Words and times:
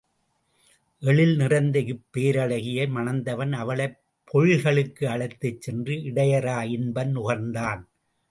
எழில் 1.03 1.33
நிறைந்த 1.35 1.79
இப்பேரழகியை 1.79 2.89
மணந்தவன் 2.89 3.53
அவளைப் 3.53 3.99
பொழில்களுக்கு 4.31 5.05
அழைத்துச் 5.05 5.61
சென்று 5.61 5.93
இடையறா 6.09 6.63
இன்பம் 6.69 7.13
நுகர்ந்தான். 7.15 7.83